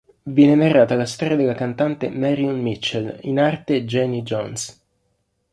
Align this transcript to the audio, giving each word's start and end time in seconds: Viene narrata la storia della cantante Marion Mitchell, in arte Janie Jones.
Viene 0.23 0.55
narrata 0.55 0.95
la 0.95 1.05
storia 1.05 1.35
della 1.35 1.53
cantante 1.53 2.09
Marion 2.09 2.59
Mitchell, 2.59 3.19
in 3.21 3.37
arte 3.39 3.85
Janie 3.85 4.23
Jones. 4.23 4.83